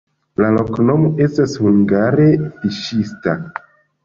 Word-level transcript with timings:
La 0.43 0.47
loknomo 0.53 1.11
estas 1.25 1.53
hungare 1.67 2.27
fiŝista. 2.63 3.39